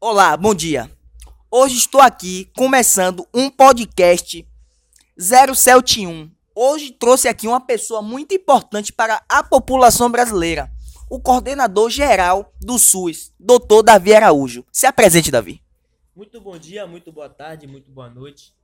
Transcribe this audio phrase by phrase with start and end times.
[0.00, 0.90] Olá, bom dia.
[1.50, 4.46] Hoje estou aqui começando um podcast
[5.18, 6.30] 071.
[6.54, 10.70] Hoje trouxe aqui uma pessoa muito importante para a população brasileira,
[11.10, 13.82] o coordenador geral do SUS, Dr.
[13.84, 14.64] Davi Araújo.
[14.72, 15.62] Se apresente, Davi.
[16.14, 18.54] Muito bom dia, muito boa tarde, muito boa noite.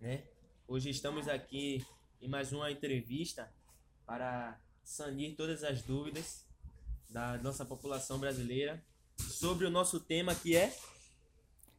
[0.00, 0.22] Né?
[0.66, 1.84] Hoje estamos aqui
[2.20, 3.52] em mais uma entrevista
[4.06, 6.44] para sanir todas as dúvidas
[7.08, 8.82] da nossa população brasileira
[9.30, 10.74] sobre o nosso tema que é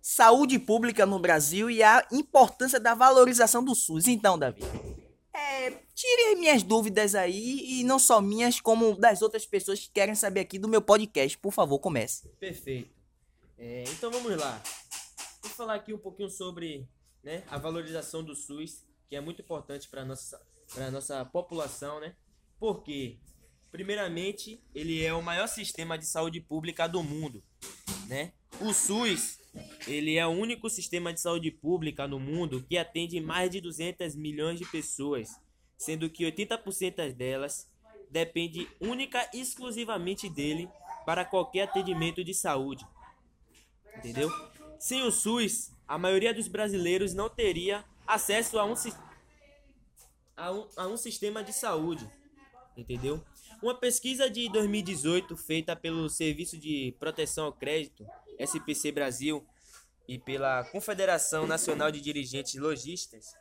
[0.02, 4.08] saúde pública no Brasil e a importância da valorização do SUS.
[4.08, 4.62] Então, Davi,
[5.34, 10.14] é, tire minhas dúvidas aí e não só minhas, como das outras pessoas que querem
[10.14, 11.38] saber aqui do meu podcast.
[11.38, 12.28] Por favor, comece.
[12.40, 12.92] Perfeito.
[13.58, 14.62] É, então vamos lá.
[15.42, 16.88] Vou falar aqui um pouquinho sobre
[17.24, 20.42] né, a valorização do SUS, que é muito importante para a nossa,
[20.92, 22.14] nossa população, né?
[22.60, 23.20] Porque,
[23.74, 27.44] primeiramente, ele é o maior sistema de saúde pública do mundo,
[28.08, 28.32] né?
[28.62, 29.40] O SUS
[29.88, 34.16] ele é o único sistema de saúde pública no mundo que atende mais de 200
[34.16, 35.30] milhões de pessoas,
[35.76, 37.68] sendo que 80% delas
[38.12, 40.70] depende única e exclusivamente dele
[41.04, 42.86] para qualquer atendimento de saúde.
[43.98, 44.30] Entendeu?
[44.80, 48.76] Sem o SUS, a maioria dos brasileiros não teria acesso a um,
[50.38, 52.08] a um, a um sistema de saúde.
[52.76, 53.24] Entendeu?
[53.62, 58.06] Uma pesquisa de 2018 feita pelo Serviço de Proteção ao Crédito
[58.40, 59.46] SPC Brasil
[60.08, 63.36] e pela Confederação Nacional de Dirigentes Logistas,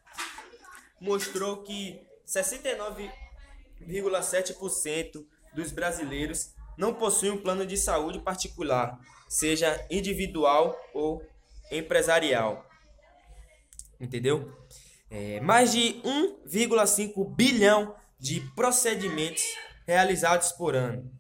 [1.01, 11.21] mostrou que 69,7% dos brasileiros não possuem um plano de saúde particular, seja individual ou
[11.71, 12.67] empresarial.
[14.01, 14.51] Entendeu?
[15.11, 19.43] É, mais de 1,5 bilhão de procedimentos
[19.87, 21.11] realizados por ano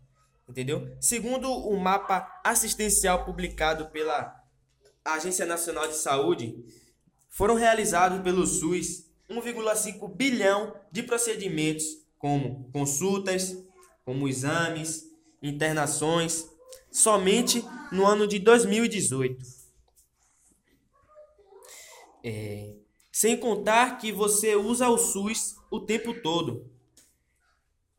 [0.52, 0.94] entendeu?
[1.00, 4.38] Segundo o mapa assistencial publicado pela
[5.04, 6.54] Agência Nacional de Saúde,
[7.28, 11.84] foram realizados pelo SUS 1,5 bilhão de procedimentos,
[12.18, 13.56] como consultas,
[14.04, 15.04] como exames,
[15.42, 16.46] internações,
[16.90, 19.42] somente no ano de 2018.
[22.24, 22.76] É,
[23.10, 26.70] sem contar que você usa o SUS o tempo todo.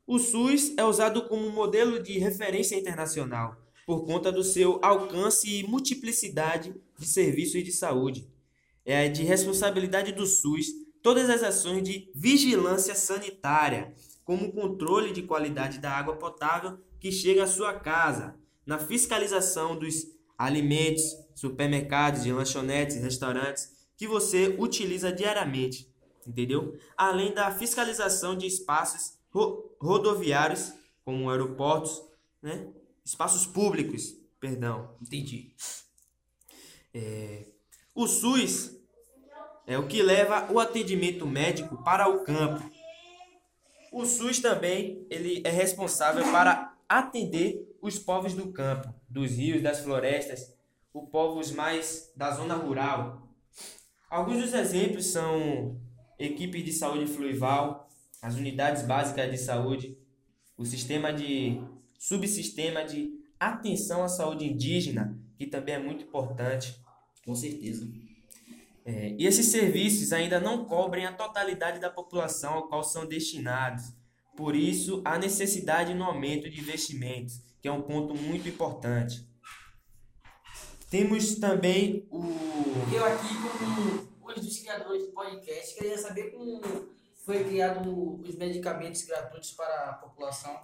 [0.05, 3.55] O SUS é usado como modelo de referência internacional
[3.85, 8.29] por conta do seu alcance e multiplicidade de serviços de saúde.
[8.85, 10.67] É de responsabilidade do SUS
[11.01, 13.93] todas as ações de vigilância sanitária,
[14.25, 18.35] como o controle de qualidade da água potável que chega à sua casa,
[18.65, 21.03] na fiscalização dos alimentos,
[21.33, 25.89] supermercados, lanchonetes, restaurantes que você utiliza diariamente,
[26.27, 26.77] entendeu?
[26.97, 29.13] Além da fiscalização de espaços
[29.83, 30.73] rodoviários,
[31.03, 32.01] como aeroportos,
[32.41, 32.69] né?
[33.03, 34.95] espaços públicos, perdão.
[35.01, 35.53] Entendi.
[36.93, 37.47] É,
[37.93, 38.71] o SUS
[39.67, 42.63] é o que leva o atendimento médico para o campo.
[43.91, 49.81] O SUS também ele é responsável para atender os povos do campo, dos rios, das
[49.81, 50.53] florestas,
[50.93, 53.27] os povos mais da zona rural.
[54.09, 55.79] Alguns dos exemplos são
[56.17, 57.89] equipes de saúde fluvial,
[58.23, 59.97] as unidades básicas de saúde,
[60.57, 61.61] o sistema de
[61.99, 66.81] subsistema de atenção à saúde indígena, que também é muito importante.
[67.25, 67.85] Com certeza.
[68.85, 73.93] É, e esses serviços ainda não cobrem a totalidade da população ao qual são destinados.
[74.37, 79.27] Por isso, há necessidade no aumento de investimentos, que é um ponto muito importante.
[80.89, 82.23] Temos também o.
[82.93, 86.61] Eu aqui, como um dos criadores do podcast, queria saber como
[87.23, 90.59] foi criado os medicamentos gratuitos para a população?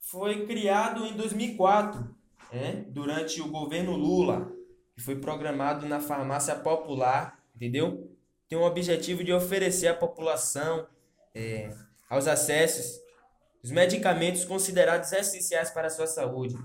[0.00, 2.16] Foi criado em 2004,
[2.50, 4.50] é, durante o governo Lula,
[4.94, 8.10] que foi programado na farmácia popular, entendeu?
[8.48, 10.86] Tem o objetivo de oferecer à população
[11.34, 11.72] é,
[12.08, 12.98] aos acessos
[13.62, 16.56] os medicamentos considerados essenciais para a sua saúde,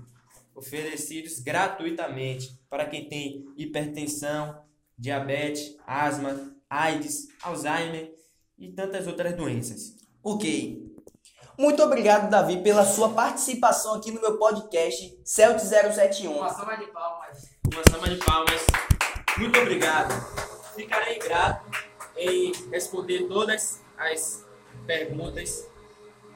[0.54, 4.64] oferecidos gratuitamente para quem tem hipertensão,
[4.98, 8.16] diabetes, asma, AIDS, Alzheimer
[8.58, 9.96] e tantas outras doenças.
[10.22, 10.84] Ok.
[11.58, 16.32] Muito obrigado, Davi, pela sua participação aqui no meu podcast Celt 071.
[16.32, 17.38] Uma salva de palmas.
[17.72, 18.66] Uma salva de palmas.
[19.38, 20.12] Muito obrigado.
[20.74, 21.64] Ficarei grato
[22.16, 24.44] em responder todas as
[24.86, 25.66] perguntas.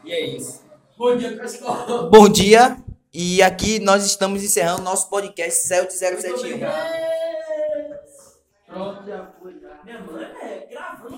[0.04, 0.62] E é isso.
[0.96, 2.08] Bom dia, pessoal.
[2.10, 2.76] Bom dia.
[3.12, 6.60] E aqui nós estamos encerrando nosso podcast Celt 071.
[8.66, 9.22] Pronto, já